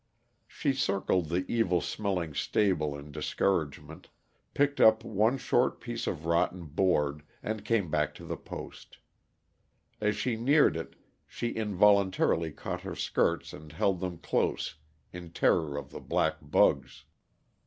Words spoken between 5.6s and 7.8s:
piece of rotten board, and